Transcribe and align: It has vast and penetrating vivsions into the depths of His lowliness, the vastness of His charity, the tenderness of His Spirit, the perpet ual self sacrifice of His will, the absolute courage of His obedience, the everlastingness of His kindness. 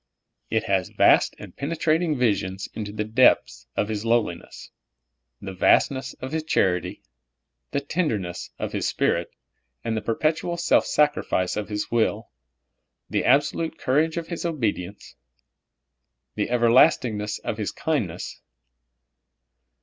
It 0.49 0.63
has 0.63 0.89
vast 0.89 1.35
and 1.37 1.55
penetrating 1.55 2.17
vivsions 2.17 2.67
into 2.73 2.91
the 2.91 3.03
depths 3.03 3.67
of 3.77 3.87
His 3.87 4.03
lowliness, 4.03 4.71
the 5.39 5.53
vastness 5.53 6.13
of 6.15 6.31
His 6.31 6.41
charity, 6.43 7.03
the 7.69 7.81
tenderness 7.81 8.49
of 8.57 8.71
His 8.71 8.87
Spirit, 8.87 9.31
the 9.83 10.01
perpet 10.01 10.37
ual 10.37 10.59
self 10.59 10.87
sacrifice 10.87 11.55
of 11.55 11.69
His 11.69 11.91
will, 11.91 12.29
the 13.11 13.23
absolute 13.23 13.77
courage 13.77 14.17
of 14.17 14.29
His 14.29 14.43
obedience, 14.43 15.13
the 16.33 16.47
everlastingness 16.49 17.37
of 17.37 17.59
His 17.59 17.71
kindness. 17.71 18.41